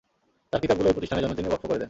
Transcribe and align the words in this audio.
তাঁর 0.51 0.59
কিতাবগুলো 0.63 0.87
এই 0.89 0.95
প্রতিষ্ঠানের 0.95 1.23
জন্যে 1.23 1.37
তিনি 1.39 1.49
ওয়াকফ 1.49 1.63
করে 1.67 1.73
দেন। 1.73 1.79